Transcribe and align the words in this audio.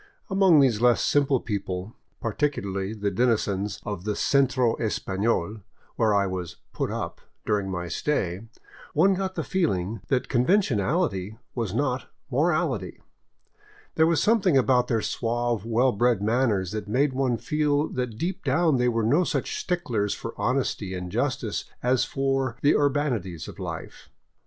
Among 0.31 0.59
these 0.59 0.81
less 0.81 1.03
simple 1.03 1.39
people, 1.39 1.95
particularly 2.19 2.95
the 2.95 3.11
denizens 3.11 3.79
of 3.85 4.03
the" 4.03 4.15
Centro 4.31 4.75
Espafiol," 4.77 5.61
where 5.95 6.15
I 6.15 6.25
was" 6.25 6.55
put 6.73 6.89
up" 6.89 7.21
during 7.45 7.69
my 7.69 7.87
stay, 7.87 8.41
one 8.95 9.13
got 9.13 9.35
the 9.35 9.43
feeling 9.43 10.01
that 10.07 10.27
conventionality 10.27 11.37
was 11.53 11.75
not 11.75 12.07
morality; 12.31 12.99
there 13.93 14.07
was 14.07 14.23
something 14.23 14.57
about 14.57 14.87
their 14.87 15.03
suave, 15.03 15.65
well 15.65 15.91
bred 15.91 16.19
manners 16.19 16.71
that 16.71 16.87
made 16.87 17.13
one 17.13 17.37
feel 17.37 17.87
that 17.89 18.17
deep 18.17 18.43
down 18.43 18.77
they 18.77 18.89
were 18.89 19.03
no 19.05 19.23
such 19.23 19.59
sticklers 19.59 20.15
for 20.15 20.33
honesty 20.35 20.95
and 20.95 21.11
justice 21.11 21.65
as 21.83 22.05
for 22.05 22.57
the 22.63 22.75
ur 22.75 22.89
banities 22.89 23.47
of 23.47 23.59
life. 23.59 24.09